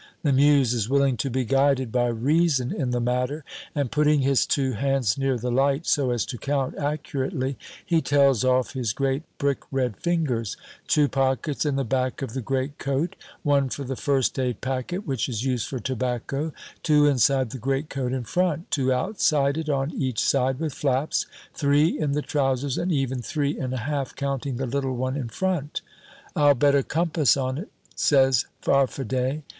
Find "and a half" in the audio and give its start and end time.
23.59-24.15